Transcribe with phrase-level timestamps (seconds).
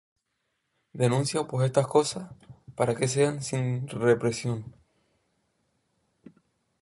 [0.95, 2.31] Denuncia pues estas cosas,
[2.75, 4.73] para que sean sin reprensión.